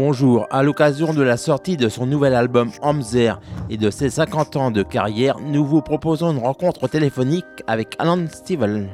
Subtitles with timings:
[0.00, 4.54] Bonjour, à l'occasion de la sortie de son nouvel album Hamzer et de ses 50
[4.54, 8.88] ans de carrière, nous vous proposons une rencontre téléphonique avec Alan Stivell.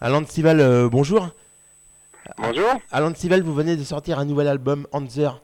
[0.00, 1.30] Alan Stivell, euh, bonjour.
[2.38, 2.80] Bonjour.
[2.92, 5.42] Alan Stivell, vous venez de sortir un nouvel album Hamzer.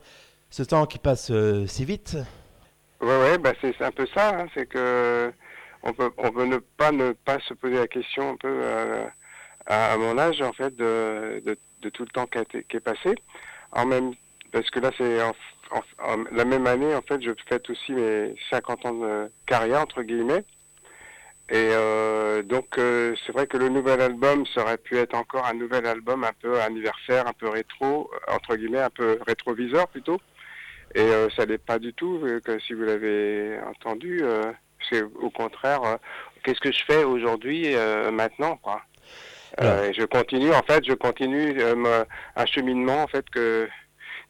[0.49, 2.15] Ce temps qui passe euh, si vite.
[3.01, 4.29] Ouais, ouais, bah c'est un peu ça.
[4.29, 5.33] hein, c'est que
[5.83, 9.05] on peut, on peut ne pas ne pas se poser la question un peu euh,
[9.67, 12.77] à, à mon âge en fait de, de, de tout le temps qui, été- qui
[12.77, 13.15] est passé.
[13.71, 14.13] En même
[14.51, 15.33] parce que là c'est en,
[15.71, 19.81] en- en- la même année en fait je fête aussi mes 50 ans de carrière
[19.81, 20.43] entre guillemets.
[21.49, 25.45] Et euh, donc euh, c'est vrai que le nouvel album ça aurait pu être encore
[25.45, 30.17] un nouvel album un peu anniversaire, un peu rétro entre guillemets, un peu rétroviseur plutôt.
[30.95, 34.19] Et euh, ça n'est pas du tout, euh, que si vous l'avez entendu.
[34.23, 34.51] euh,
[34.89, 35.97] c'est au contraire, euh,
[36.43, 38.81] qu'est-ce que je fais aujourd'hui, euh, maintenant, quoi.
[39.61, 41.61] Euh, je continue, en fait, je continue
[42.35, 43.67] un cheminement, en fait, que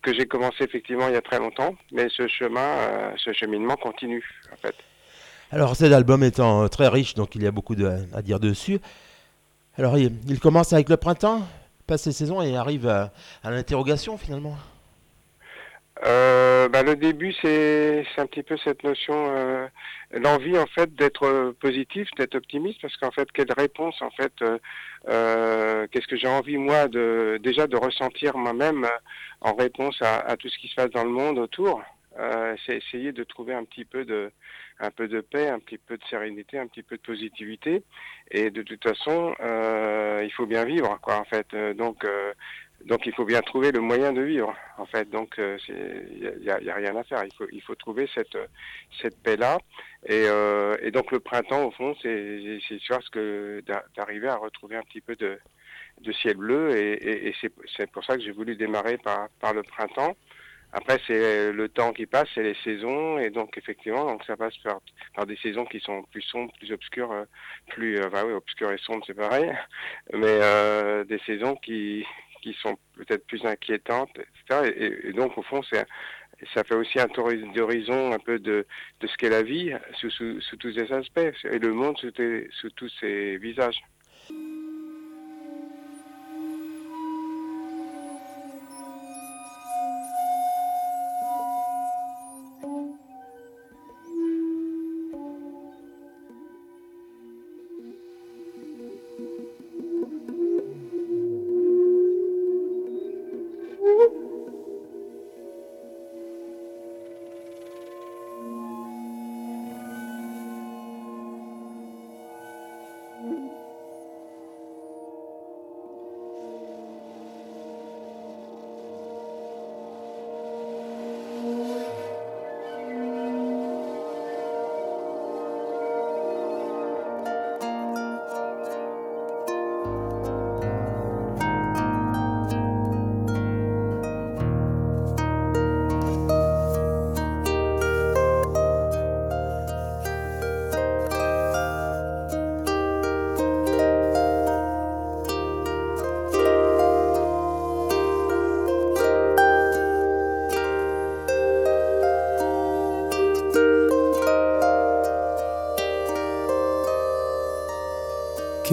[0.01, 4.21] que j'ai commencé effectivement il y a très longtemps, mais ce chemin, ce cheminement continue,
[4.51, 4.75] en fait.
[5.49, 8.79] Alors cet album étant très riche, donc il y a beaucoup de, à dire dessus.
[9.77, 11.47] Alors il, il commence avec le printemps,
[11.87, 14.57] passe les saisons et arrive à, à l'interrogation finalement.
[16.05, 19.67] Euh, bah, le début, c'est un petit peu cette notion, euh,
[20.11, 24.33] l'envie en fait d'être euh, positif, d'être optimiste, parce qu'en fait, quelle réponse en fait,
[24.41, 24.57] euh,
[25.09, 28.89] euh, qu'est-ce que j'ai envie moi de déjà de ressentir moi-même euh,
[29.41, 31.83] en réponse à, à tout ce qui se passe dans le monde autour.
[32.67, 34.31] C'est essayer de trouver un petit peu de
[34.79, 37.83] un peu de paix, un petit peu de sérénité, un petit peu de positivité.
[38.29, 39.33] Et de toute façon,
[40.21, 41.55] il faut bien vivre, quoi, en fait.
[41.75, 42.05] Donc
[42.85, 45.09] donc il faut bien trouver le moyen de vivre, en fait.
[45.09, 47.23] Donc euh, il y a, a rien à faire.
[47.23, 48.37] Il faut il faut trouver cette
[49.01, 49.57] cette paix là.
[50.05, 52.09] Et, euh, et donc le printemps au fond c'est
[52.67, 55.39] ce que d'a- d'arriver à retrouver un petit peu de
[56.01, 57.35] de ciel bleu et, et, et
[57.77, 60.15] c'est pour ça que j'ai voulu démarrer par par le printemps.
[60.73, 64.57] Après c'est le temps qui passe, c'est les saisons et donc effectivement donc ça passe
[64.57, 64.81] par
[65.15, 67.25] par des saisons qui sont plus sombres, plus obscures, euh,
[67.67, 69.49] plus euh, bah oui obscures et sombres c'est pareil,
[70.11, 72.05] mais euh, des saisons qui
[72.43, 74.73] qui sont peut-être plus inquiétantes, etc.
[75.05, 78.65] Et, donc, au fond, ça fait aussi un tour d'horizon un peu de,
[79.01, 80.09] ce qu'est la vie sous,
[80.59, 82.11] tous ses aspects, et le monde sous,
[82.51, 83.81] sous tous ses visages.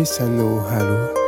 [0.01, 1.20] Kesano Halo.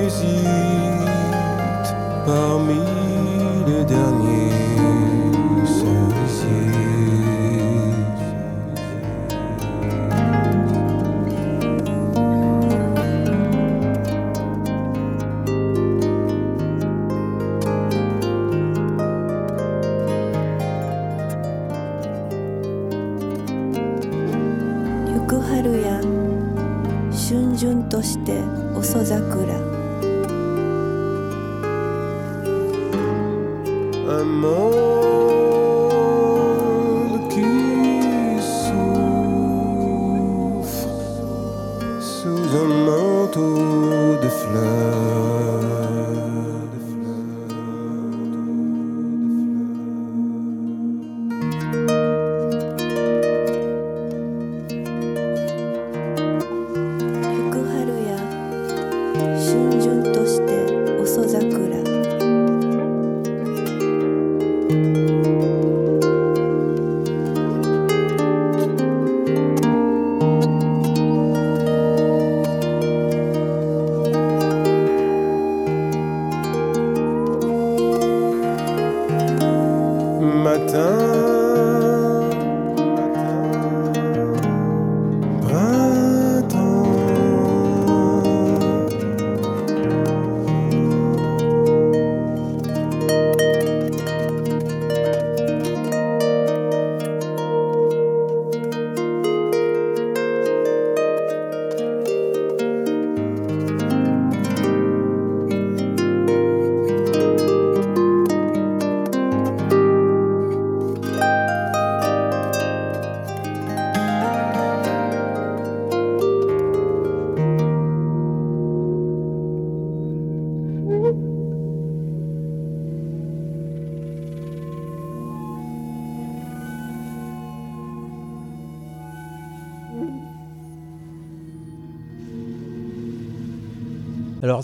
[0.06, 1.96] Hésite
[2.26, 2.85] parmi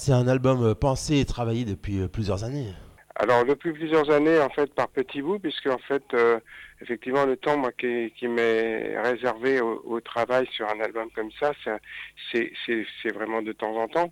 [0.02, 2.66] c'est un album euh, pensé et travaillé depuis euh, plusieurs années.
[3.18, 6.40] Alors depuis plusieurs années en fait par petits bouts puisque en fait euh,
[6.82, 11.52] effectivement le temps moi qui, m'est réservé au, travail sur un album comme ça
[12.32, 14.12] c'est vraiment de temps en temps.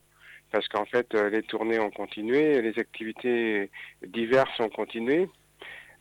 [0.52, 3.72] Parce qu'en fait les tournées ont continué les activités
[4.06, 5.28] diverses ont continué.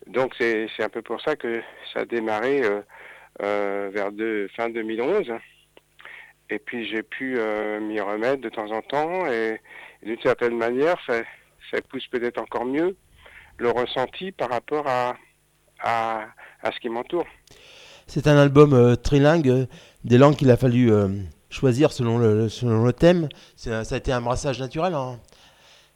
[0.07, 1.63] Donc c'est un peu pour ça que
[1.95, 2.61] ça a démarré
[3.41, 5.33] vers de, fin 2011
[6.51, 9.61] et puis j'ai pu euh, m'y remettre de temps en temps et,
[10.03, 11.15] et d'une certaine manière ça
[11.71, 12.97] ça pousse peut-être encore mieux
[13.59, 15.17] le ressenti par rapport à,
[15.81, 16.27] à,
[16.63, 17.27] à ce qui m'entoure.
[18.07, 19.67] C'est un album euh, trilingue, euh,
[20.05, 20.91] des langues qu'il a fallu
[21.51, 23.29] choisir selon le, selon le thème.
[23.57, 25.19] Ça a été un brassage naturel hein,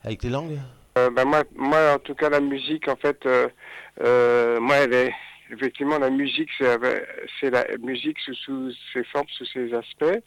[0.02, 0.58] avec les langues.
[0.96, 5.14] Ben moi, moi, en tout cas, la musique, en fait, moi, elle est
[5.52, 10.22] effectivement la musique, c'est la musique sous, ses formes, sous ses aspects,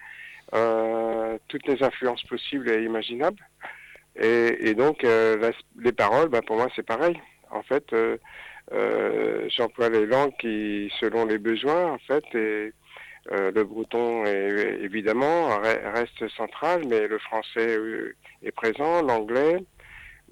[0.54, 3.44] euh, toutes les influences possibles et imaginables.
[4.18, 7.20] Et, donc, euh, les paroles, ben, pour moi, c'est pareil.
[7.52, 8.18] En fait, euh,
[9.50, 12.72] j'emploie les langues qui, selon les besoins, en fait, et
[13.30, 17.78] le breton est, évidemment re- reste central, mais le français
[18.42, 19.58] est présent, l'anglais.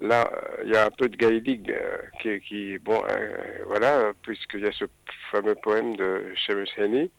[0.00, 0.30] Là,
[0.64, 3.36] il y a un peu de gaélique euh, qui, qui, bon, euh,
[3.66, 4.84] voilà, puisqu'il y a ce
[5.30, 7.10] fameux poème de Seamus Heaney.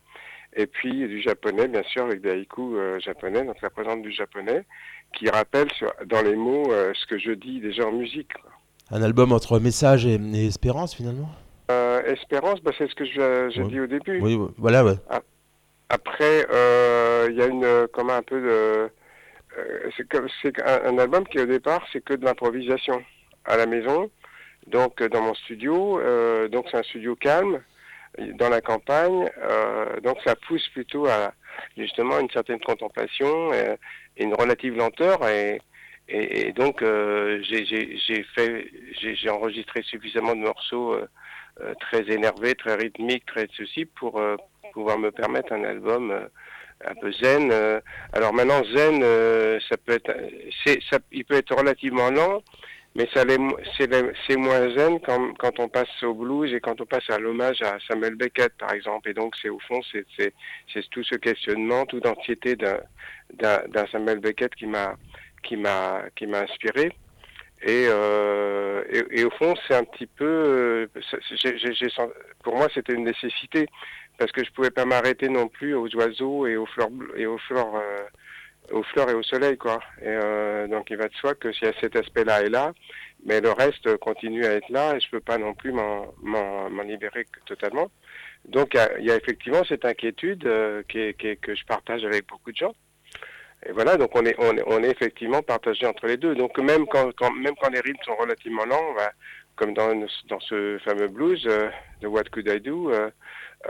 [0.57, 4.11] Et puis du japonais, bien sûr, avec des haïkus euh, japonais, donc ça présente du
[4.11, 4.63] japonais,
[5.17, 8.33] qui rappelle sur, dans les mots ce que je dis déjà en musique.
[8.33, 8.51] quoi.
[8.91, 11.29] Un album entre message et, et espérance finalement?
[11.71, 13.19] Euh, espérance, bah, c'est ce que j'ai
[13.61, 13.67] Ouais.
[13.67, 14.19] dit au début.
[14.21, 14.93] Oui, voilà, ouais.
[15.89, 18.89] Après, euh, il y a une, comme un peu de,
[19.95, 23.03] c'est comme, c'est un, un album qui au départ c'est que de l'improvisation
[23.45, 24.09] à la maison,
[24.67, 27.61] donc euh, dans mon studio, euh, donc c'est un studio calme
[28.35, 31.33] dans la campagne, euh, donc ça pousse plutôt à
[31.77, 33.75] justement une certaine contemplation et,
[34.17, 35.27] et une relative lenteur.
[35.27, 35.59] Et
[36.07, 38.67] et, donc euh, j'ai fait
[39.01, 41.07] j'ai enregistré suffisamment de morceaux euh,
[41.61, 44.35] euh, très énervés, très rythmiques, très ceci pour euh,
[44.73, 46.27] pouvoir me permettre un album euh,
[46.87, 47.51] un peu zen.
[47.51, 47.79] euh.
[48.13, 50.11] Alors maintenant zen, euh, ça peut être,
[50.89, 52.43] ça, il peut être relativement lent,
[52.95, 53.23] mais ça
[53.77, 57.61] c'est, moins zen quand, quand on passe au blues et quand on passe à l'hommage
[57.61, 59.09] à Samuel Beckett par exemple.
[59.09, 60.05] Et donc c'est au fond c'est,
[60.91, 62.79] tout ce questionnement, toute l'anxiété d'un,
[63.91, 64.95] Samuel Beckett qui m'a
[65.43, 66.91] qui m'a qui m'a inspiré.
[67.61, 70.87] Et, euh, et, et au fond, c'est un petit peu, euh,
[71.31, 72.11] j'ai- j'ai- j'ai sent-
[72.43, 73.65] pour moi, c'était une nécessité
[74.17, 77.37] parce que je pouvais pas m'arrêter non plus aux oiseaux et aux fleurs et aux
[77.37, 78.03] fleurs, euh,
[78.71, 79.79] aux fleurs et au soleil, quoi.
[80.01, 82.73] Et euh, donc, il va de soi que s'il y a cet aspect-là et là,
[83.25, 87.25] mais le reste continue à être là et je peux pas non plus m'en libérer
[87.45, 87.89] totalement.
[88.45, 91.65] Donc, il y y a effectivement cette inquiétude euh, qui est- qui est- que je
[91.65, 92.73] partage avec beaucoup de gens.
[93.67, 96.35] Et voilà, donc on est, on est, on est effectivement partagé entre les deux.
[96.35, 99.11] Donc même quand, quand, même quand les rythmes sont relativement lents, bah,
[99.55, 99.93] comme dans,
[100.27, 101.69] dans ce fameux blues euh,
[102.01, 103.09] de What Could I Do, euh,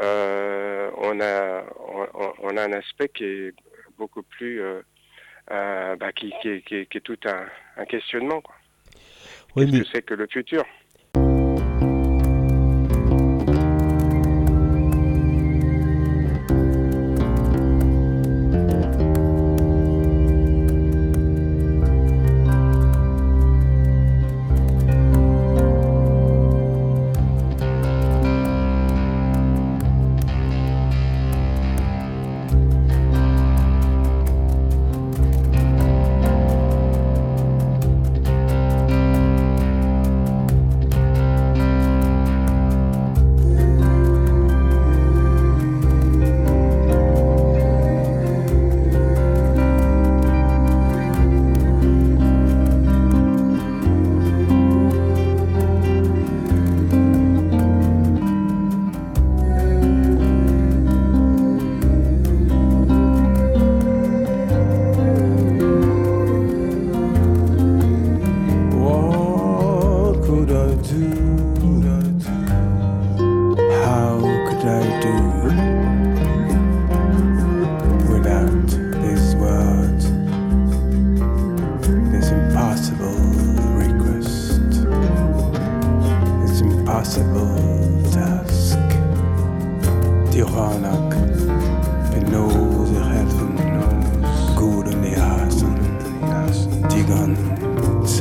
[0.01, 3.53] euh, on, a, on, on a un aspect qui est
[3.97, 4.61] beaucoup plus,
[5.49, 7.45] bah, qui, qui, qui, est- qui est tout un,
[7.77, 8.41] un questionnement.
[8.41, 8.55] Quoi.
[9.55, 10.63] Oui, Qu'est-ce mais que c'est que le futur?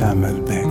[0.05, 0.64] Samuel Beckett,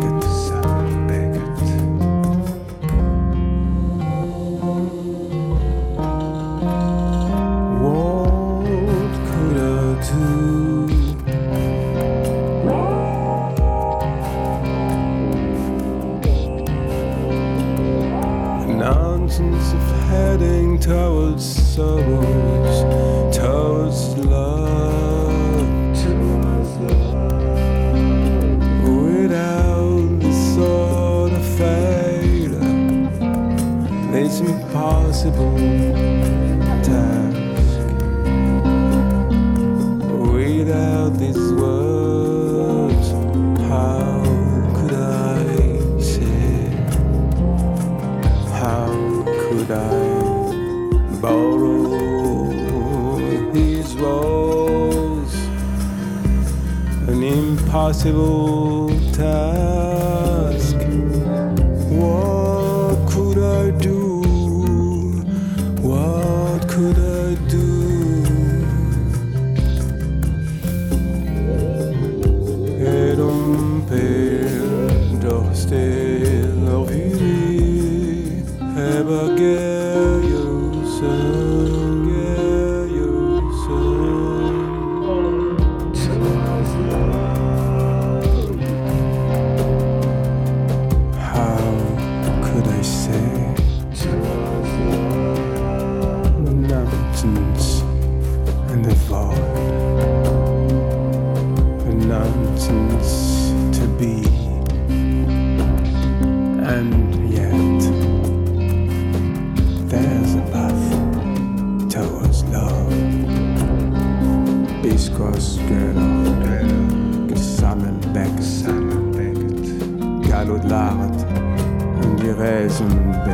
[123.26, 123.32] En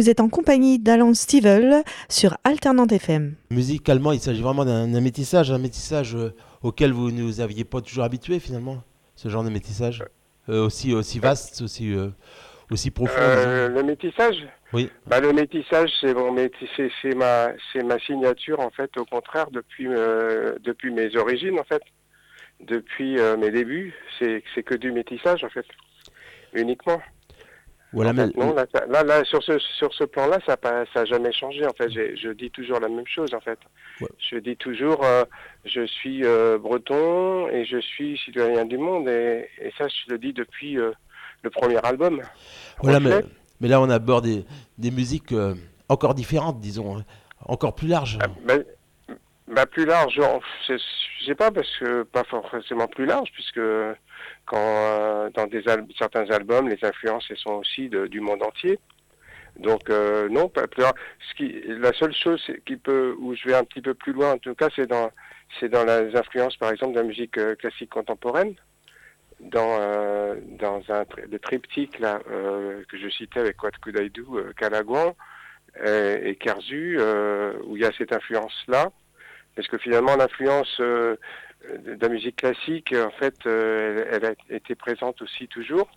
[0.00, 3.34] Vous êtes en compagnie d'Alan Stivell sur Alternante FM.
[3.50, 6.32] Musicalement, il s'agit vraiment d'un métissage, un métissage euh,
[6.62, 8.82] auquel vous ne vous aviez pas toujours habitué finalement,
[9.14, 10.02] ce genre de métissage.
[10.48, 12.08] Euh, aussi, aussi vaste, aussi, euh,
[12.70, 13.12] aussi profond.
[13.18, 14.36] Euh, le métissage?
[14.72, 14.88] Oui.
[15.06, 18.90] Bah, le métissage, c'est mon métis- c'est ma, c'est ma signature en fait.
[18.96, 21.82] Au contraire, depuis euh, depuis mes origines en fait,
[22.66, 25.66] depuis euh, mes débuts, c'est c'est que du métissage en fait,
[26.54, 27.02] uniquement.
[27.92, 30.56] Voilà, En mais- fait, non, là, ça- là, là, sur ce sur ce plan-là, ça
[30.62, 31.90] n'a ça a jamais changé en fait.
[31.90, 33.58] Je dis toujours la même chose en fait.
[34.00, 34.08] Ouais.
[34.18, 35.24] Je dis toujours, euh,
[35.64, 40.18] je suis euh, breton et je suis citoyen du monde et, et ça, je le
[40.18, 40.92] dis depuis euh,
[41.42, 42.22] le premier album.
[42.82, 43.22] Voilà, mais,
[43.60, 44.44] mais là, on aborde des,
[44.78, 45.34] des musiques
[45.88, 47.04] encore différentes, disons, hein,
[47.44, 48.18] encore plus larges.
[48.22, 48.54] Ah, bah,
[49.50, 50.74] bah, plus large, je
[51.20, 53.60] je sais pas parce que pas forcément plus large puisque
[54.46, 55.62] quand euh, dans des
[55.98, 58.78] certains albums les influences elles sont aussi du monde entier.
[59.56, 60.94] Donc euh, non, pas plus large.
[61.66, 64.54] La seule chose qui peut où je vais un petit peu plus loin en tout
[64.54, 65.10] cas c'est dans
[65.62, 68.54] dans les influences par exemple de la musique euh, classique contemporaine.
[69.40, 69.78] Dans
[70.58, 75.14] dans un le triptyque là que je citais avec Wat Kudaidou, euh, Calaguan
[75.82, 76.98] euh, et Kerzu
[77.64, 78.90] où il y a cette influence là
[79.56, 81.16] parce que finalement l'influence euh,
[81.84, 85.90] de la musique classique, en fait, euh, elle, a été présente aussi toujours.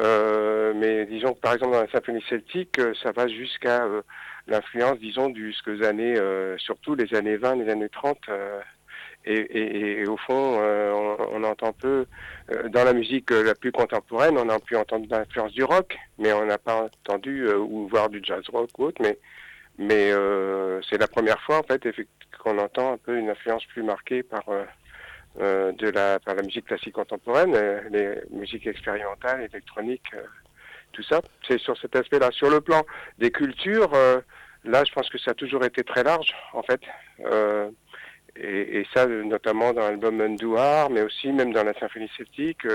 [0.00, 4.02] Euh, mais disons que par exemple dans la symphonie celtique, euh, ça va jusqu'à euh,
[4.46, 8.18] l'influence, disons, jusqu'aux années, euh, surtout les années 20, les années 30.
[8.28, 8.60] euh,
[9.24, 12.06] et, et- et au fond, on, on entend peu,
[12.70, 16.46] dans la musique la plus contemporaine, on a pu entendre l'influence du rock, mais on
[16.46, 19.18] n'a pas entendu, ou voir du jazz rock ou autre, mais
[19.78, 21.88] mais euh, c'est la première fois en fait
[22.42, 24.64] qu'on entend un peu une influence plus marquée par euh,
[25.40, 30.22] euh, de la par la musique classique contemporaine, euh, les musiques expérimentales, électroniques, euh,
[30.92, 31.20] tout ça.
[31.46, 32.30] C'est sur cet aspect-là.
[32.32, 32.84] Sur le plan
[33.18, 33.92] des cultures,
[34.64, 36.80] là, je pense que ça a toujours été très large en fait.
[38.36, 42.66] Et, et ça, notamment dans l'album Undouar, mais aussi même dans la symphonie celtique,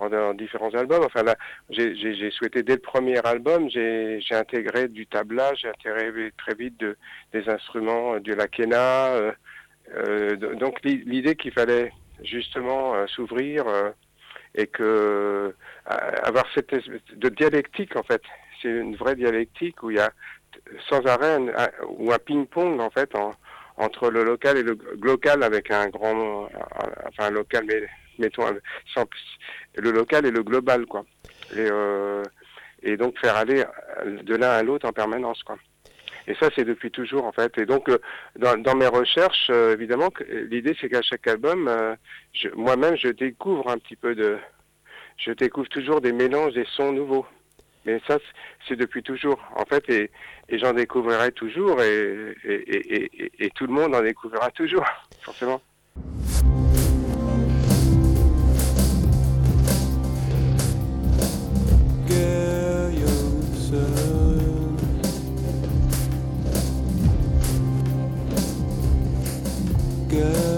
[0.00, 1.04] en, dans différents albums.
[1.04, 1.36] Enfin là,
[1.70, 1.94] j'ai-
[2.30, 6.96] souhaité dès le premier album, j'ai intégré du tablage, j'ai intégré très vite de,
[7.32, 8.48] des instruments, euh, de la
[9.14, 9.32] euh,
[9.94, 11.92] euh, donc l'i- l'idée qu'il fallait
[12.24, 13.64] justement s'ouvrir
[14.54, 15.54] et que
[15.86, 16.72] avoir cette
[17.16, 18.22] de dialectique en fait,
[18.60, 20.10] c'est une vraie dialectique où il y a
[20.88, 23.32] sans arrêt un, un- ou un ping-pong en fait en-
[23.76, 26.48] entre le local et le local avec un grand,
[27.08, 27.82] enfin local mais
[28.20, 28.44] mettons
[29.76, 31.04] le local et le global quoi.
[31.56, 32.22] Et, euh,
[32.82, 33.64] et donc faire aller
[34.22, 35.56] de l'un à l'autre en permanence quoi.
[36.26, 37.56] Et ça c'est depuis toujours en fait.
[37.58, 37.98] Et donc euh,
[38.36, 41.70] dans, mes recherches euh, évidemment l'idée c'est qu'à chaque album
[42.54, 44.38] moi-même je découvre un petit peu de
[45.16, 47.26] je découvre toujours des mélanges des sons nouveaux.
[47.86, 48.18] Mais ça,
[48.68, 50.10] c'est- depuis toujours, en fait, et,
[50.58, 52.36] j'en découvrirai toujours, et,
[53.38, 54.84] et tout le monde en découvrira toujours,
[55.22, 55.62] forcément.
[70.10, 70.49] good.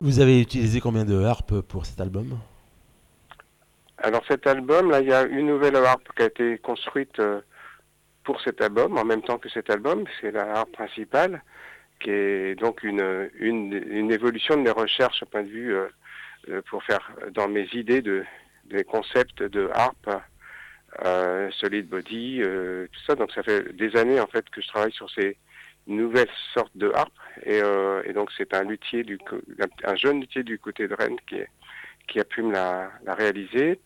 [0.00, 2.38] Vous avez utilisé combien de harpes pour cet album?
[3.98, 7.40] Alors cet album, là, il y a une nouvelle harpe qui a été construite euh,
[8.22, 11.42] pour cet album, en même temps que cet album, c'est la harpe principale,
[11.98, 15.88] qui est donc une, une, évolution de mes recherches au point de vue euh,
[16.48, 18.24] euh, pour faire dans mes idées de
[18.66, 20.10] des concepts de harpe,
[21.58, 23.14] solid body, tout ça.
[23.14, 25.38] Donc ça fait des années en fait que je travaille sur ces
[25.88, 27.12] nouvelles sortes de harpes
[27.44, 29.18] et, euh, et donc c'est un luthier du
[29.84, 31.48] un jeune luthier du côté de Rennes qui est
[32.08, 33.80] qui a pu me la, la réaliser.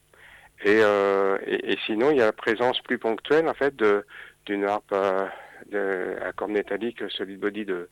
[0.65, 3.75] Et, euh, et, sinon, il y a la présence plus ponctuelle en fait
[4.47, 5.27] d'une harpe euh,
[5.73, 7.89] de, à cordes métalliques solid body de,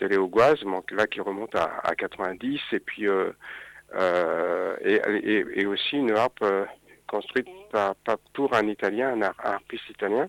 [0.00, 3.30] de Léo Guaz, donc là qui remonte à, à 90, et puis euh,
[3.94, 6.66] euh, et, et, et aussi une harpe euh,
[7.06, 10.28] construite par, par- pour un Italien, un harpiste italien,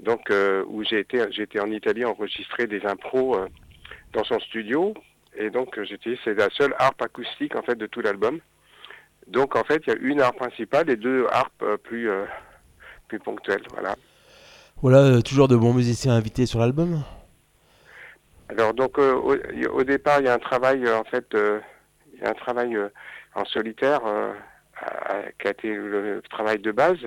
[0.00, 3.48] donc euh, où j'ai été été en Italie enregistrer des impros euh,
[4.12, 4.94] dans son studio,
[5.36, 8.38] et donc euh, utilisé c'est la seule harpe acoustique en fait de tout l'album.
[9.26, 12.08] Donc en fait, il y a une harpe principale et deux harpes euh, plus
[13.08, 13.60] plus ponctuel.
[13.72, 13.96] Voilà.
[14.80, 17.02] Voilà, toujours de bons musiciens invités sur l'album.
[18.48, 19.36] Alors donc au,
[19.72, 22.78] au départ il y a un travail en fait il y a un travail
[23.34, 24.00] en solitaire
[25.38, 26.98] qui a été le travail de base,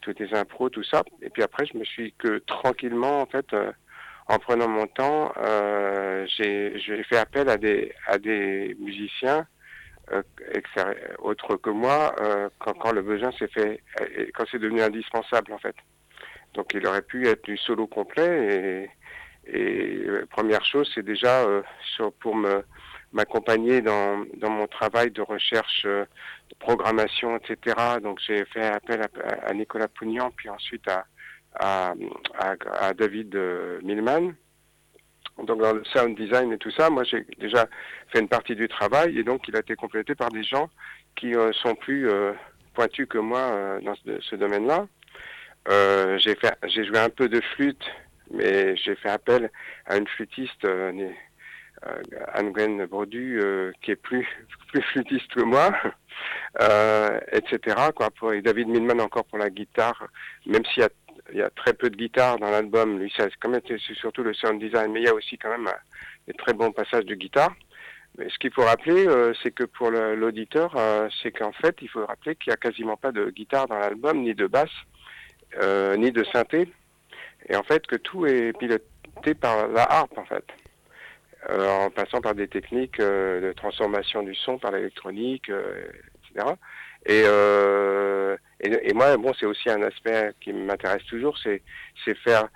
[0.00, 1.02] toutes les impros, tout ça.
[1.22, 3.72] Et puis après je me suis que tranquillement en fait euh,
[4.26, 9.46] en prenant mon temps, euh, j'ai fait appel à des à des musiciens
[10.12, 10.22] euh,
[11.18, 13.82] autres que moi euh, quand, quand le besoin s'est fait
[14.16, 15.76] et quand c'est devenu indispensable en fait.
[16.54, 18.90] Donc il aurait pu être du solo complet et
[19.52, 21.62] et euh, première chose, c'est déjà euh,
[21.96, 22.62] sur- pour me
[23.12, 26.04] m'accompagner dans, dans mon travail de recherche, euh,
[26.60, 27.76] programmation, etc.
[28.02, 31.04] Donc j'ai fait appel à, à Nicolas Pougnan, puis ensuite à,
[31.58, 31.94] à,
[32.38, 34.34] à, David euh, Millman.
[35.46, 37.66] Donc dans le sound design et tout ça, moi j'ai déjà
[38.08, 40.68] fait une partie du travail et donc il a été complété par des gens
[41.16, 42.32] qui euh, sont plus euh,
[42.74, 44.86] pointus que moi euh, dans ce, ce domaine-là.
[45.68, 47.84] Euh, j'ai joué un peu de flûte
[48.30, 49.50] mais j'ai fait appel
[49.86, 50.64] à une flûtiste,
[52.34, 54.26] Anne-Gwen Brodu, euh, qui est plus,
[54.68, 55.70] plus flûtiste que moi,
[56.60, 57.76] euh, etc.
[57.94, 60.06] Quoi, pour, et David Milman encore pour la guitare,
[60.46, 60.90] même s'il y a,
[61.34, 63.30] y a très peu de guitare dans l'album, lui, c'est
[63.94, 65.78] surtout le sound design, mais il y a aussi quand même euh,
[66.26, 67.54] des très bons passages de guitare.
[68.18, 71.88] Mais ce qu'il faut rappeler, euh, c'est que pour l'auditeur, euh, c'est qu'en fait, il
[71.88, 74.68] faut rappeler qu'il n'y a quasiment pas de guitare dans l'album, ni de basse,
[75.62, 76.68] euh, ni de synthé
[77.48, 80.69] et en fait que tout est piloté par la harpe en fait Euh,
[81.48, 85.86] en passant par des techniques euh, de transformation du son par l'électronique euh,
[86.30, 86.54] etc
[87.06, 91.62] et, euh, et, et moi bon c'est aussi un aspect qui m'intéresse toujours c'est
[92.24, 92.48] faire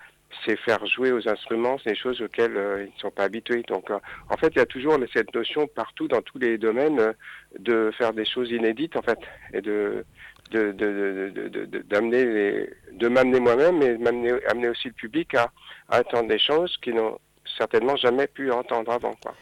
[0.44, 3.62] c'est faire jouer aux instruments des choses auxquelles euh, ils ne sont pas habitués.
[3.68, 3.98] Donc euh,
[4.30, 7.12] en fait il y a toujours cette notion partout dans tous les domaines euh,
[7.58, 9.18] de faire des choses inédites en fait
[9.52, 10.04] et de
[10.50, 15.34] de de de de- de- d'amener de m'amener moi-même et m'amener amener aussi le public
[15.36, 15.52] à,
[15.88, 17.18] à entendre des choses qu'ils n'ont
[17.56, 19.34] certainement jamais pu entendre avant quoi.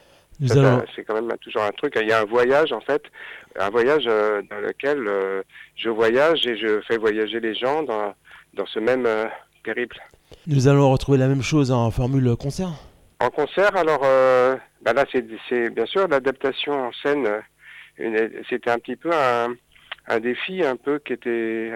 [0.50, 1.92] Allons, C'est quand même toujours un truc.
[2.00, 3.02] Il y a un voyage en fait,
[3.58, 5.42] un voyage euh, dans lequel euh,
[5.76, 8.14] je voyage et je fais voyager les gens dans
[8.54, 9.26] dans ce même euh,
[9.62, 9.98] périple.
[10.46, 12.70] nous allons retrouver la même chose en formule concert.
[13.20, 17.28] En concert, alors euh, bah là c'est c'est bien sûr l'adaptation en scène.
[18.48, 19.54] C'était un petit peu un,
[20.08, 21.72] un défi un peu qui était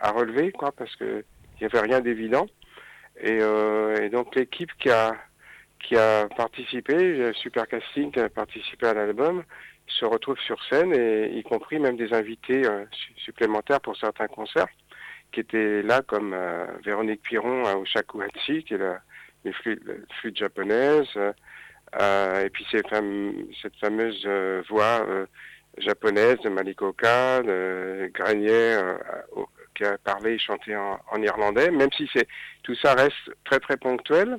[0.00, 1.22] à, à relever quoi parce que
[1.56, 2.46] il y avait rien d'évident
[3.22, 3.38] et,
[4.02, 5.14] et donc l'équipe qui a
[5.84, 9.44] qui a participé, euh, Super Casting qui a participé à l'album,
[9.86, 14.26] se retrouve sur scène et y compris même des invités euh, su- supplémentaires pour certains
[14.28, 14.68] concerts
[15.30, 19.00] qui étaient là comme euh, Véronique Piron à Oshakuhachi qui est la
[19.52, 21.08] flûte japonaise,
[22.00, 24.26] et puis cette fameuse
[24.70, 25.06] voix
[25.76, 28.78] japonaise de Malikoka, de Granier,
[29.74, 32.08] qui a parlé et chanté en, en irlandais, même si
[32.62, 34.38] tout ça reste très très ponctuel,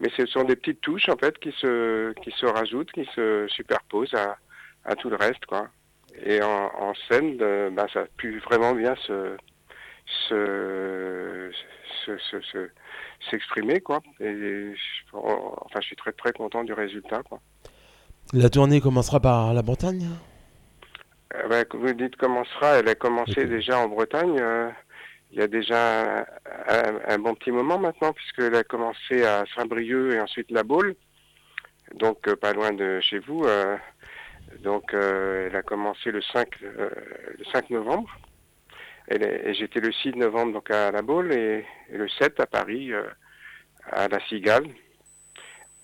[0.00, 3.46] mais ce sont des petites touches en fait qui se qui se rajoutent, qui se
[3.48, 4.36] superposent à,
[4.84, 5.68] à tout le reste quoi.
[6.24, 9.36] Et en, en scène, euh, bah, ça a pu vraiment bien se
[10.28, 11.50] se
[12.04, 12.70] se, se, se-
[13.30, 17.40] s'exprimer quoi et je, enfin je suis très très content du résultat quoi
[18.32, 20.08] La tournée commencera par la Bretagne?
[21.34, 24.68] Euh, ben, que vous dites commencera elle a commencé déjà en Bretagne euh,
[25.36, 26.26] il y a déjà
[27.08, 30.96] un, bon petit moment maintenant puisqu'elle a commencé à Saint-Brieuc et ensuite La Baule.
[31.94, 33.76] Donc euh, pas loin de chez vous euh,
[34.62, 36.88] donc euh, elle a commencé le 5 euh,
[37.38, 38.08] le 5 novembre.
[39.10, 42.92] Et j'étais le 6 novembre donc à La Baule et, le 7 à Paris
[43.92, 44.68] à La Cigale.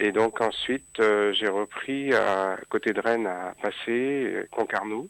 [0.00, 5.08] Et donc ensuite, j'ai repris à côté de Rennes à Passé, Concarneau.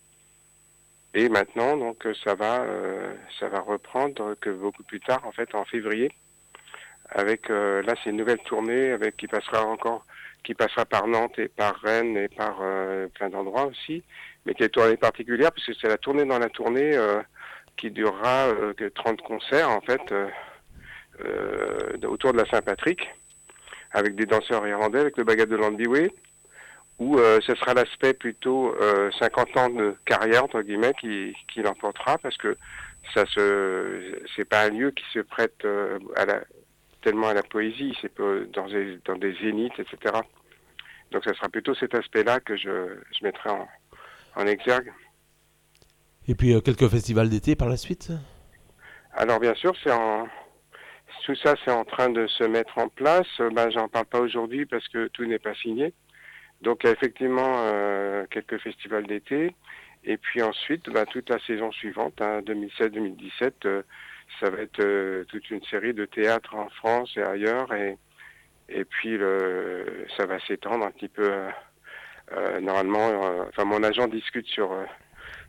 [1.14, 5.33] Et maintenant, donc euh, ça va, euh, ça va reprendre que beaucoup plus tard, en
[5.33, 6.11] fait, en février,
[7.11, 10.05] avec euh, là c'est une nouvelle tournée avec qui passera encore,
[10.44, 14.03] qui passera par Nantes et par Rennes et par euh, plein d'endroits aussi,
[14.44, 17.20] mais qui est une tournée particulière parce que c'est la tournée dans la tournée euh,
[17.77, 20.01] qui durera euh, que 30 concerts en fait
[22.05, 23.09] autour de la Saint-Patrick
[23.92, 26.11] avec des danseurs irlandais, avec le bagage de Landbiway,
[27.02, 31.60] où euh, ce sera l'aspect plutôt euh, 50 ans de carrière entre guillemets qui, qui
[31.62, 32.56] l'emportera parce que
[33.12, 36.40] ça se c'est pas un lieu qui se prête euh, à la
[37.02, 38.16] tellement à la poésie, c'est
[38.52, 40.14] dans des dans des zéniths, etc.
[41.10, 43.68] Donc ça sera plutôt cet aspect-là que je, je mettrai en,
[44.36, 44.92] en exergue.
[46.28, 48.12] Et puis euh, quelques festivals d'été par la suite?
[49.14, 50.28] Alors bien sûr, c'est en
[51.26, 53.26] tout ça c'est en train de se mettre en place.
[53.40, 55.92] Euh, Ben j'en parle pas aujourd'hui parce que tout n'est pas signé.
[56.62, 59.55] Donc il y a effectivement euh, quelques festivals d'été
[60.05, 63.83] Et puis ensuite, bah, toute la saison suivante, hein, 2016-2017, euh,
[64.40, 67.72] ça va être euh, toute une série de théâtres en France et ailleurs.
[67.75, 67.98] Et,
[68.68, 69.18] et puis
[70.16, 71.31] ça va s'étendre un petit peu.
[72.62, 73.11] normalement,
[73.48, 74.70] enfin mon agent discute sur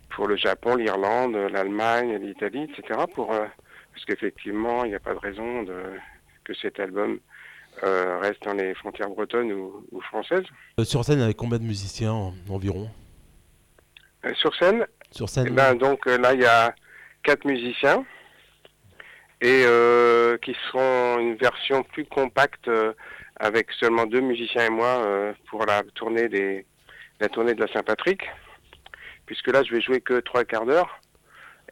[0.10, 2.99] pour le Japon, l'Irlande, l'Allemagne, l'Italie, etc.
[3.13, 5.65] Pour parce qu'effectivement, il n'y a pas de raison
[6.43, 7.19] que cet album
[7.83, 10.45] euh, reste dans les frontières bretonnes ou, ou françaises.
[10.79, 12.89] Euh, sur scène, avec combien de musiciens en- environ?
[14.25, 16.73] Euh, sur scène, Sur Eh scène ben, donc euh, là, il y a
[17.23, 18.05] quatre musiciens.
[19.41, 22.93] Et euh, qui seront une version plus compacte euh,
[23.38, 26.65] avec seulement deux musiciens et moi euh, pour la tournée des
[27.19, 28.21] la tournée de la Saint-Patrick,
[29.25, 30.99] puisque là, je vais jouer que trois quarts d'heure.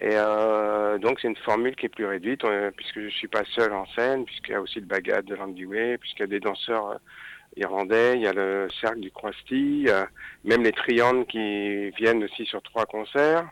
[0.03, 3.43] Et euh, donc c'est une formule qui est plus réduite, euh, puisque je suis pas
[3.55, 6.27] seul en scène, puisqu'il y a aussi le bagad de l'Andy Way, puisqu'il y a
[6.27, 6.95] des danseurs euh,
[7.55, 9.85] irlandais, il y a le cercle du Croisty,
[10.43, 13.47] même les triandes qui viennent aussi sur trois concerts.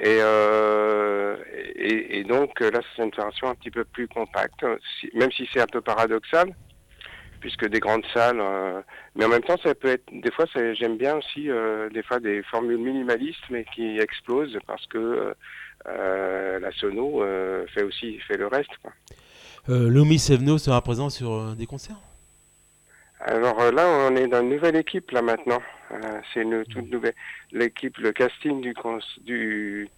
[0.00, 1.36] Et, euh,
[1.74, 4.64] et, et donc là, c'est une version un petit peu plus compacte,
[5.00, 6.54] si- même si c'est un peu paradoxal,
[7.40, 8.40] puisque des grandes salles.
[8.40, 8.80] euh,
[9.14, 10.04] mais en même temps, ça peut être.
[10.12, 14.86] Des fois, j'aime bien aussi euh, des fois des formules minimalistes, mais qui explosent parce
[14.86, 15.34] que
[15.86, 17.24] euh, la sono
[17.74, 18.70] fait aussi fait le reste.
[18.82, 18.92] Quoi.
[19.68, 22.00] Lomi Sevno sera présent sur des concerts?
[23.20, 25.60] Alors là, on est dans une nouvelle équipe là maintenant.
[26.32, 27.14] C'est une toute nouvelle
[27.52, 28.74] l'équipe, le casting du
[29.22, 29.88] du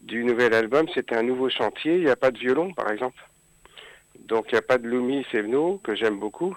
[0.00, 1.96] du nouvel album, c'était un nouveau chantier.
[1.96, 3.18] Il n'y a pas de violon, par exemple.
[4.26, 6.56] Donc il n'y a pas de Lumi Sevno que j'aime beaucoup.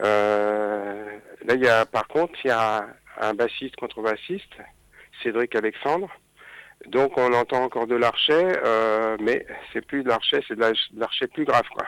[0.00, 2.86] Euh, là, il y a par contre, il y a
[3.20, 4.54] un bassiste contrebassiste,
[5.22, 6.08] Cédric Alexandre.
[6.86, 11.26] Donc on entend encore de l'archet, euh, mais c'est plus de l'archet, c'est de l'archet
[11.26, 11.86] plus grave, quoi.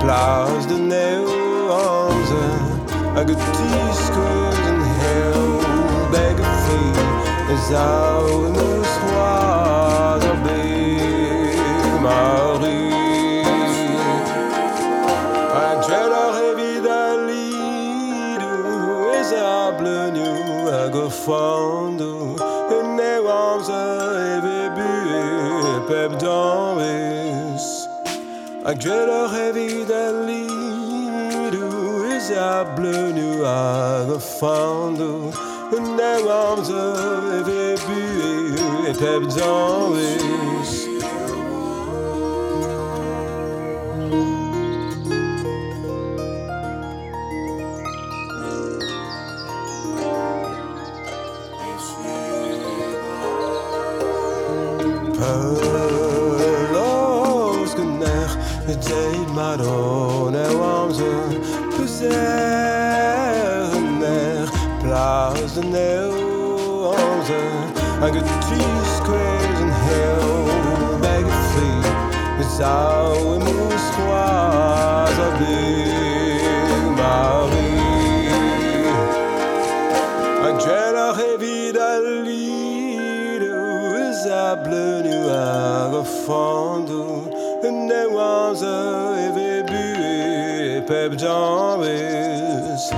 [0.00, 1.28] plaats de neeuw
[1.68, 2.44] omze.
[3.16, 4.10] I could tease,
[4.68, 5.46] and hell,
[6.12, 6.94] beg a fee
[28.80, 30.48] Angela revidalido
[32.16, 35.30] Exable nu Agofondo
[35.70, 36.72] Ne wamse
[37.40, 40.29] Eve bue Pep danvis Take
[68.00, 70.44] En geties kwezen heel
[71.00, 78.30] Bij geflied Zou in moest croise a Big Marie.
[80.52, 83.54] Angela revida lido
[84.12, 87.28] Sable nuage fondo
[87.62, 88.76] Neanze
[89.18, 92.92] eve bu pep jambes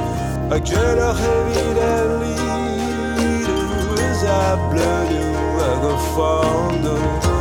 [0.50, 2.21] Angela revida lido
[6.16, 7.31] nuage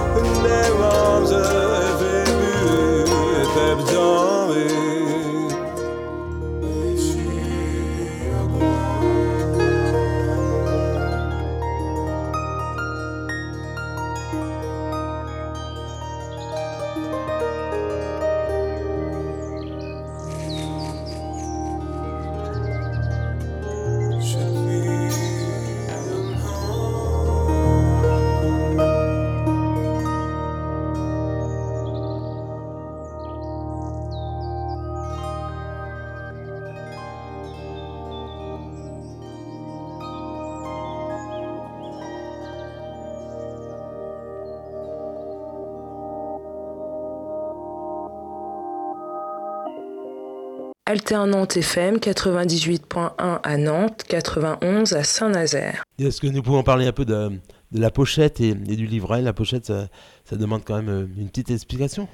[50.92, 55.84] Alternante FM 98.1 à Nantes, 91 à Saint-Nazaire.
[55.98, 57.30] Est-ce que nous pouvons parler un peu de,
[57.72, 59.22] de la pochette et, et du livret?
[59.22, 59.88] La pochette, ça,
[60.26, 62.10] ça demande quand même euh, une petite explication.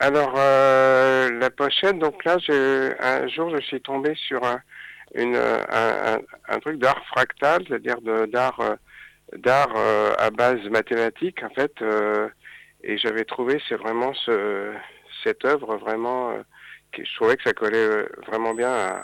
[0.00, 4.60] Alors, euh, la pochette, donc là, je, un jour, je suis tombé sur un,
[5.14, 7.96] une, un, un, un truc d'art fractal, c'est-à-dire
[8.30, 8.74] d'art euh,
[9.38, 12.28] d'art euh, à base mathématique, en fait, euh,
[12.84, 14.74] et j'avais trouvé, c'est vraiment ce,
[15.24, 16.42] cette œuvre vraiment, euh,
[16.96, 19.02] je trouvais que ça collait euh, vraiment bien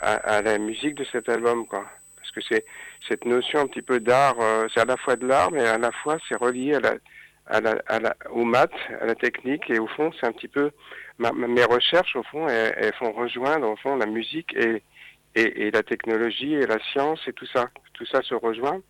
[0.00, 1.84] à, la musique de cet album, quoi.
[2.16, 2.64] Parce que c'est
[3.08, 5.78] cette notion un petit peu d'art, euh, c'est à la fois de l'art, mais à
[5.78, 6.94] la fois c'est relié à la,
[7.46, 10.70] à la, à maths, à la technique, et au fond, c'est un petit peu
[11.18, 14.82] mes recherches, au fond, elles, font rejoindre, au fond, la musique et,
[15.70, 17.68] la technologie et la science et tout ça.
[17.92, 18.80] Tout ça se rejoint.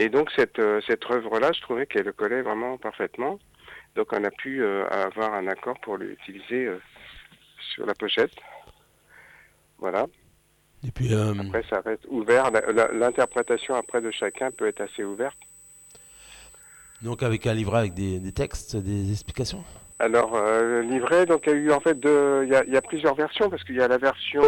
[0.00, 0.80] Et donc, cette, euh,
[1.10, 3.38] œuvre-là, je trouvais qu'elle collait vraiment parfaitement.
[3.94, 6.70] Donc, on a pu avoir un accord pour l'utiliser
[7.74, 8.32] sur la pochette.
[9.78, 10.06] Voilà.
[10.86, 12.50] Et puis, euh, Après, ça reste ouvert.
[12.92, 15.36] L'interprétation après de chacun peut être assez ouverte.
[17.02, 19.64] donc avec un livret avec des, des textes, des explications?
[20.00, 22.64] Alors, euh, le livret, donc il y a eu en fait deux, il y a,
[22.64, 24.42] il y a plusieurs versions parce qu'il y a la version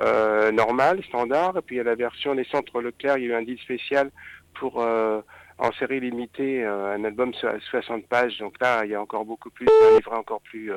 [0.00, 3.18] euh, normale, standard, et puis il y a la version Les Centres Leclerc.
[3.18, 4.12] Il y a eu un deal spécial
[4.54, 5.20] pour euh,
[5.58, 8.38] en série limitée un album sur 60 pages.
[8.38, 10.70] Donc là, il y a encore beaucoup plus, un livret encore plus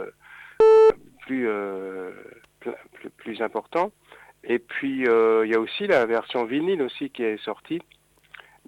[1.28, 2.12] plus, euh,
[2.62, 3.92] pl- plus plus important.
[4.44, 7.82] Et puis euh, il y a aussi la version vinyle aussi qui est sortie.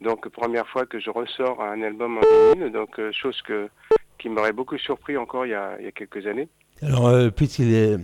[0.02, 3.70] Donc première fois que je ressors un album en vinyle, donc euh, chose que
[4.18, 6.50] qui m'aurait beaucoup surpris encore il y a, il y a quelques années.
[6.82, 7.98] Alors, puisqu'il est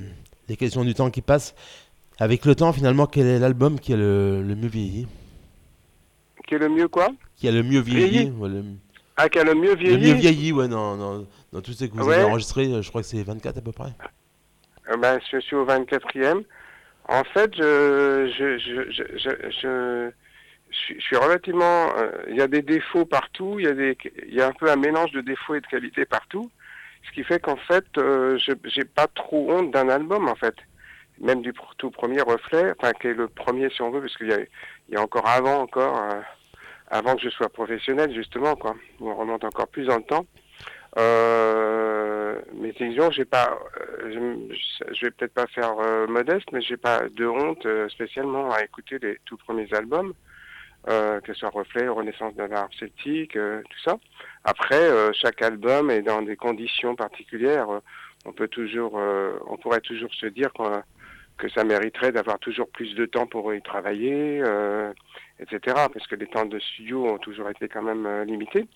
[0.47, 1.56] les questions du temps qui passe,
[2.20, 5.08] avec le temps, finalement, quel est l'album qui a le, le mieux vieilli?
[6.47, 7.08] Qui est le mieux quoi?
[7.36, 8.64] Qui a le mieux vieilli Vieilli ouais, le,
[9.18, 11.86] Ah, qui a le mieux le vieilli mieux vieilli, ouais, dans, dans, dans tout ce
[11.86, 12.16] que vous Ouais.
[12.16, 13.91] avez enregistré, euh, je crois que c'est 24 à peu près.
[14.89, 16.43] Euh, ben, je suis au 24e.
[17.07, 20.11] En fait, je, je, je, je,
[20.99, 21.89] suis- relativement.
[21.97, 23.55] euh, Il y a des défauts partout.
[23.59, 26.05] Il y a des, y a un peu un mélange de défauts et de qualités
[26.05, 26.49] partout.
[27.07, 30.55] Ce qui fait qu'en fait, euh, je j'ai pas trop honte d'un album en fait.
[31.19, 34.27] Même du tout premier reflet, enfin qui est le premier si on veut, parce qu'il
[34.29, 34.39] y a,
[34.89, 36.01] il y a encore avant encore,
[36.89, 38.75] avant que je sois professionnel justement quoi.
[38.99, 40.25] On remonte encore plus dans le temps.
[40.97, 43.57] Euh, mais disons, j'ai pas,
[44.03, 44.47] euh,
[44.91, 48.63] je, vais peut-être pas faire euh, modeste, mais j'ai pas de honte euh, spécialement à
[48.63, 50.13] écouter les tout premiers albums,
[50.87, 53.97] que ce soit Reflet, Renaissance de l'art celtique, tout ça.
[54.43, 57.67] Après, chaque album est dans des conditions particulières.
[58.23, 58.93] On peut toujours,
[59.47, 60.51] on pourrait toujours se dire
[61.39, 64.43] que ça mériterait d'avoir toujours plus de temps pour y travailler,
[65.39, 65.59] etc.
[65.91, 68.67] Parce que les temps de studio ont toujours été quand même limités.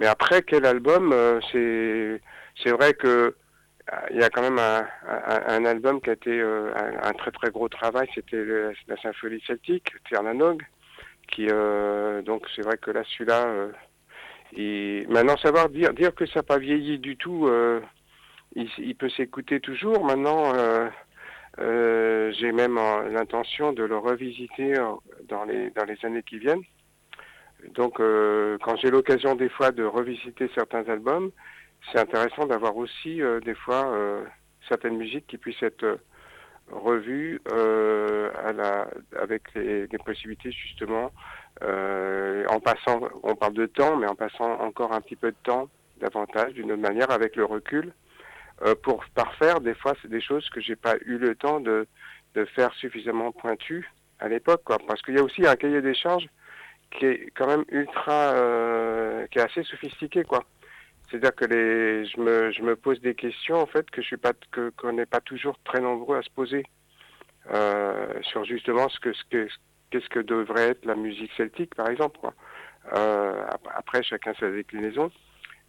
[0.00, 2.20] Mais après, quel album euh, C'est
[2.62, 3.34] c'est vrai que
[3.92, 6.72] euh, il y a quand même un, album qui a été euh,
[7.02, 8.08] un, très très gros travail.
[8.14, 8.44] C'était
[8.88, 10.62] la symphonie celtique, Ternanog,
[11.30, 11.46] qui
[12.24, 13.46] donc c'est vrai que là celui-là.
[13.46, 13.72] euh,
[14.56, 17.48] et maintenant savoir dire dire que ça n'a pas vieilli du tout,
[18.56, 20.04] il, il peut s'écouter toujours.
[20.04, 20.52] Maintenant,
[21.58, 22.76] j'ai même
[23.12, 24.74] l'intention de le revisiter
[25.28, 26.64] dans les dans les années qui viennent.
[27.74, 31.30] Donc, euh, quand j'ai l'occasion des fois de revisiter certains albums,
[31.90, 33.96] c'est intéressant d'avoir aussi des fois
[34.68, 35.98] certaines musiques qui puissent être
[36.70, 38.86] revues à la,
[39.18, 41.10] avec les, possibilités justement
[41.62, 45.70] en passant, on parle de temps, mais en passant encore un petit peu de temps
[46.02, 47.94] davantage d'une autre manière avec le recul
[48.82, 51.86] pour parfaire des fois des choses que j'ai pas eu le temps de,
[52.34, 54.78] de faire suffisamment pointu à l'époque quoi.
[54.86, 56.28] Parce qu'il y a aussi un cahier des charges
[56.90, 60.44] qui est quand même ultra, euh, qui est assez sophistiqué, quoi.
[61.10, 64.16] C'est-à-dire que les, je me, je me pose des questions en fait que je suis
[64.16, 66.64] pas, que qu'on n'est pas toujours très nombreux à se poser
[67.52, 69.48] euh, sur justement ce que, ce que,
[69.90, 72.34] qu'est-ce que devrait être la musique celtique, par exemple, quoi.
[72.96, 73.42] Euh,
[73.74, 75.10] après, chacun sa déclinaison,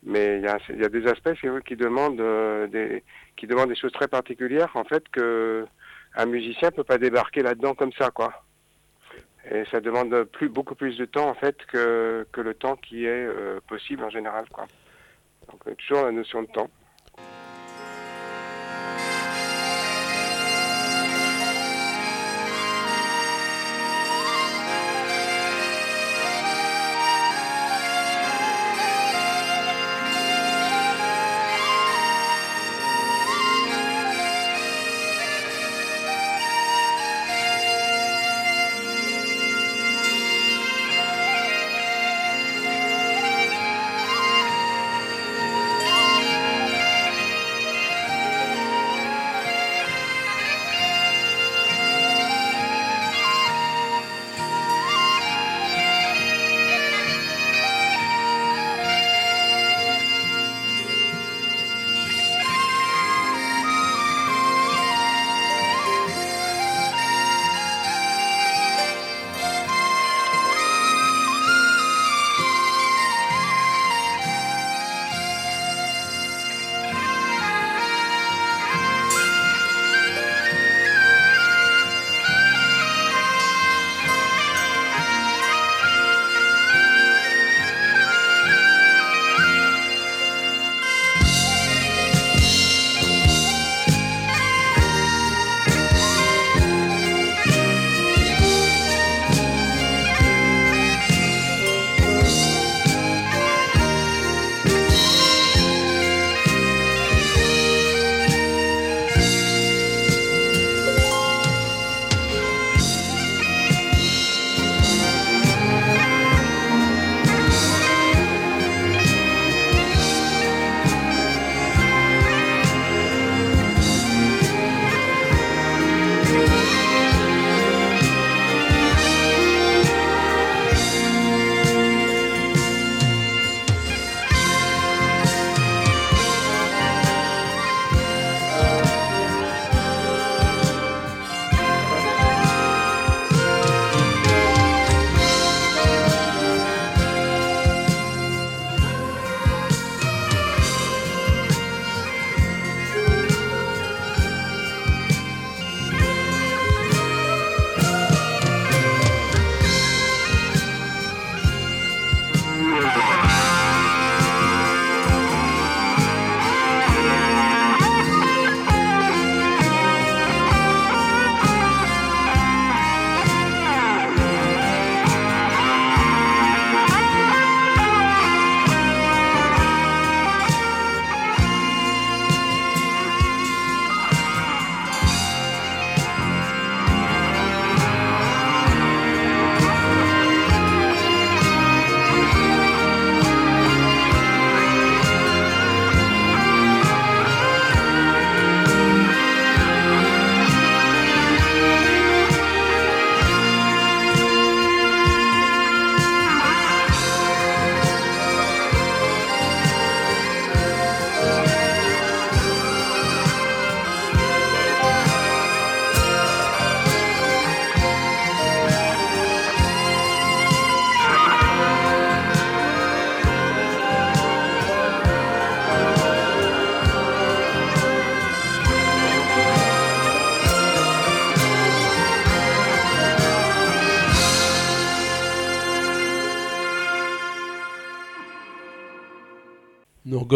[0.04, 1.34] mais il y a, y a des aspects
[1.66, 3.04] qui demandent euh, des,
[3.36, 5.66] qui demandent des choses très particulières, en fait, que
[6.16, 8.44] un musicien peut pas débarquer là-dedans comme ça, quoi.
[9.50, 13.26] Et ça demande plus, beaucoup plus de temps en fait que, le temps qui est
[13.26, 14.46] euh, possible en général.
[14.50, 14.68] Quoi.
[15.50, 16.70] Donc toujours la notion de temps.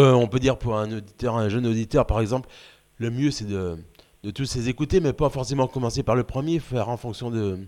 [0.02, 2.48] On peut dire pour un auditeur, un jeune auditeur par exemple,
[2.98, 3.76] le mieux c'est de,
[4.34, 7.58] tous les écouter, mais pas forcément commencer par le premier, faire en fonction de,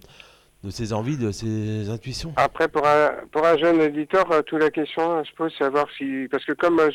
[0.71, 2.33] ses envies, de ses intuitions.
[2.37, 6.27] Après, pour un, jeune auditeur, euh, toute la question se pose, savoir si.
[6.31, 6.91] Parce que comme euh,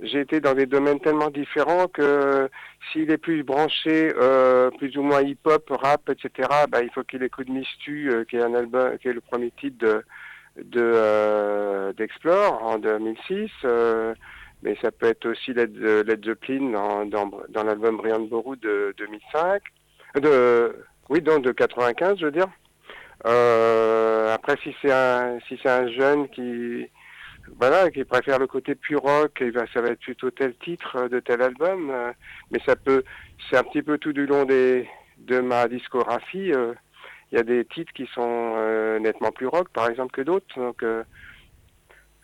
[0.00, 2.50] j'ai été dans des domaines tellement différents que
[2.92, 7.22] s'il est plus branché, euh, plus ou moins hip-hop, rap, etc., bah, il faut qu'il
[7.22, 10.02] écoute Mistu, euh, un album, qui est le premier titre de
[10.62, 13.50] de euh, d'Explore en 2006.
[13.64, 14.14] euh,
[14.62, 18.94] mais ça peut être aussi Led, Led Zeppelin dans, dans, dans l'album Brian Boru de
[18.96, 19.62] 2005.
[20.22, 20.74] De,
[21.10, 22.48] oui, donc de 95, je veux dire.
[23.26, 26.86] Euh, après, si c'est un, si c'est un jeune qui,
[27.60, 31.08] voilà, qui préfère le côté pur rock, et ben, ça va être plutôt tel titre
[31.08, 31.90] de tel album.
[31.90, 32.12] euh,
[32.50, 33.04] mais ça peut,
[33.50, 34.88] c'est un petit peu tout du long des,
[35.18, 36.52] de ma discographie.
[36.52, 36.74] euh,
[37.32, 40.46] Il y a des titres qui sont euh, nettement plus rock, par exemple, que d'autres.
[40.56, 41.02] Donc, euh,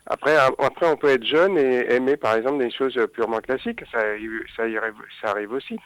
[0.05, 3.83] après, après, on peut être jeune et aimer, par exemple, des choses purement classiques.
[3.91, 5.77] Ça, arrive- ça, y arrive, ça arrive aussi.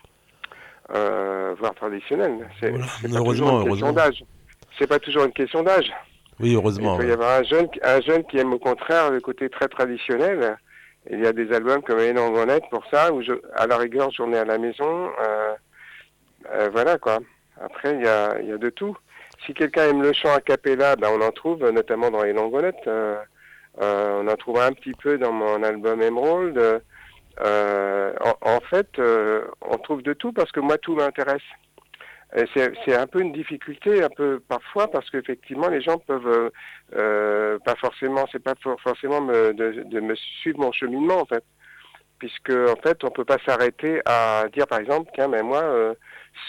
[0.96, 2.48] Euh, voire traditionnelles.
[2.60, 4.24] C'est Voilà, pas heureusement, toujours une question d'âge.
[4.78, 5.92] C'est pas toujours une question d'âge.
[6.40, 6.98] Oui, Il heureusement.
[6.98, 10.58] peut y avoir un jeune, un jeune qui aime au contraire le côté très traditionnel.
[11.10, 14.12] Il y a des albums comme Hélène Gonette pour ça, où je, à la rigueur,
[14.12, 15.10] journée à la maison.
[16.72, 17.20] voilà quoi.
[17.62, 18.96] Après, il y a, il y a de tout.
[19.46, 22.76] Si quelqu'un aime le chant a cappella, ben, on en trouve, notamment dans Hélène Gonette.
[22.88, 23.18] Euh,
[23.82, 26.82] euh, on en trouve un petit peu dans mon album Emerald.
[27.40, 31.44] Euh, en, en fait, euh, on trouve de tout parce que moi, tout m'intéresse.
[32.54, 36.50] C'est un peu une difficulté, un peu parfois, parce qu'effectivement, les gens peuvent euh,
[36.96, 41.26] euh, pas forcément, c'est pas for- forcément me, de, de me suivre mon cheminement en
[41.26, 41.44] fait,
[42.20, 45.94] puisque en fait, on peut pas s'arrêter à dire par exemple, tiens, mais moi, euh,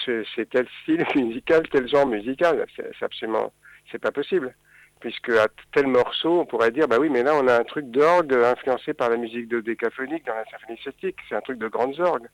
[0.04, 3.52] c'est tel style musical, tel genre musical, c'est absolument,
[3.90, 4.54] c'est pas possible,
[5.00, 7.90] puisque à tel morceau, on pourrait dire, bah oui, mais là, on a un truc
[7.90, 11.68] d'orgue influencé par la musique de décaphonique dans la symphonie celtique, c'est un truc de
[11.68, 12.28] grandes orgues.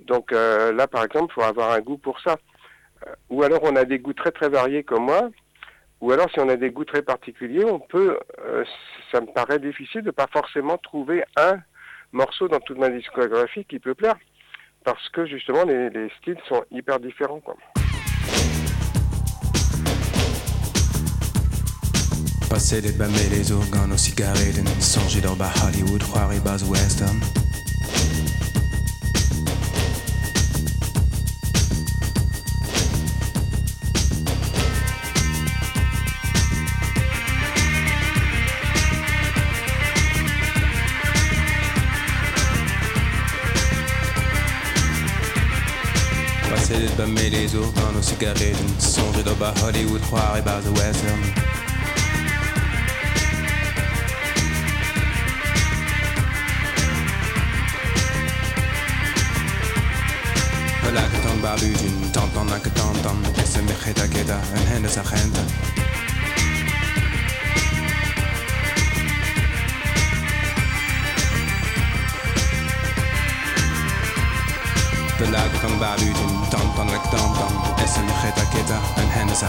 [0.00, 2.36] Donc euh, là, par exemple, il faut avoir un goût pour ça.
[3.06, 5.30] Euh, Ou alors on a des goûts très très variés comme moi,
[6.00, 8.18] ou alors si on a des goûts très particuliers, on peut,
[9.10, 11.60] ça me paraît difficile de pas forcément trouver un
[12.14, 14.16] morceau dans toute ma discographie qui peut plaire,
[14.84, 17.40] parce que justement les, les styles sont hyper différents.
[17.40, 17.56] Quoi.
[22.48, 27.43] Passer les et les organes aux cigarettes Songer dans bas Hollywood, croire et bas western
[47.04, 48.56] Passer les les organes aux cigarettes.
[48.78, 51.20] Songer dans bas Hollywood, croire et bas western.
[60.88, 64.76] Hola que tan babujin, tan tan na que tan tan Ese me jeta queda, en
[64.76, 65.40] hende sa gente
[75.16, 79.08] Hola que tan babujin, tan tan na que tan tan Ese me jeta queda, en
[79.12, 79.48] hende sa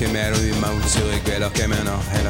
[0.00, 2.22] che mero i mount sur quello che meno è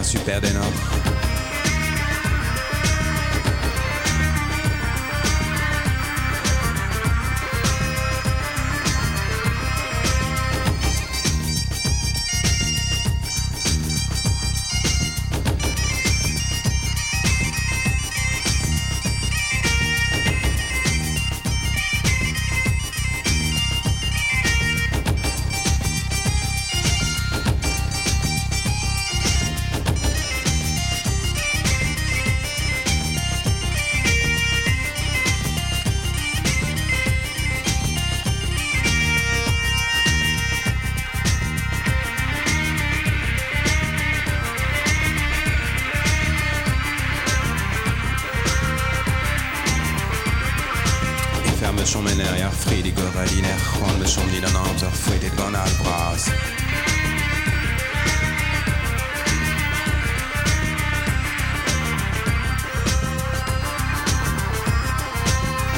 [53.21, 56.31] la super de nord göra Juan som dina namn så får det gana albras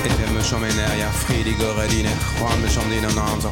[0.04, 1.84] Evim som en är jag fridig göra
[2.38, 3.48] Juan som dina namn så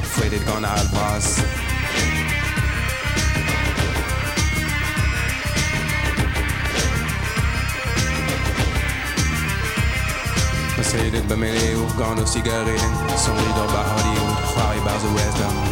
[11.11, 15.13] committed but many who've gone to cigarette and some leader by Hollywood, worried about the
[15.15, 15.70] West.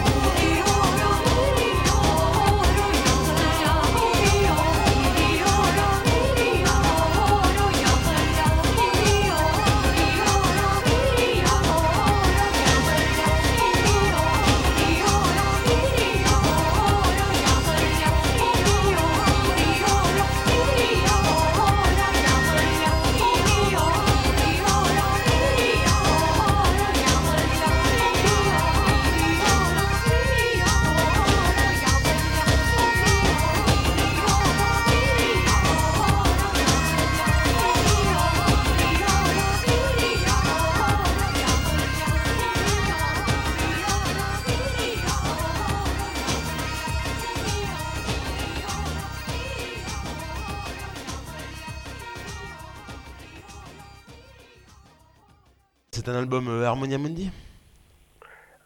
[56.78, 57.30] Mundi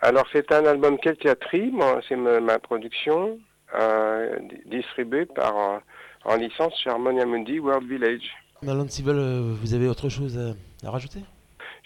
[0.00, 1.72] Alors c'est un album Keltiatri,
[2.08, 3.38] c'est ma, production,
[3.74, 5.78] euh, di- distribué par euh,
[6.24, 8.22] en licence chez Harmonia Mundi World Village.
[8.66, 11.20] Alan Stivell, euh, vous avez autre chose à, à rajouter?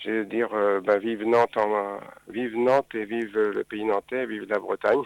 [0.05, 1.99] Je veux dire, euh, ben, vive Nantes, en,
[2.29, 5.03] vive Nantes et vive le pays nantais, vive la Bretagne,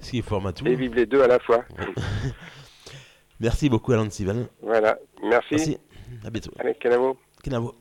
[0.00, 0.66] Ce qui est fort Matou.
[0.66, 1.64] et vive les deux à la fois.
[3.40, 4.46] Merci beaucoup Alan Stivell.
[4.62, 5.46] Voilà, merci.
[5.50, 5.78] Merci.
[6.24, 6.52] À bientôt.
[6.60, 7.16] Allez, Kenavo.
[7.42, 7.74] Kenavo.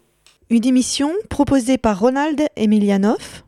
[0.54, 3.44] Une émission proposée par Ronald Emilianov.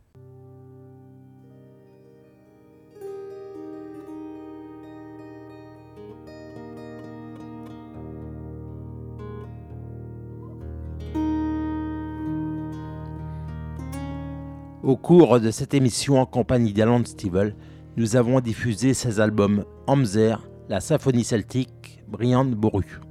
[14.81, 17.57] Au cours de cette émission en compagnie d'Alan Stivell,
[17.97, 23.01] nous avons diffusé ses albums Hamzer, la symphonie celtique, Briand Boru.